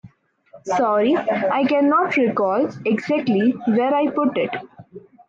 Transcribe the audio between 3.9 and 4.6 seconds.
I put it.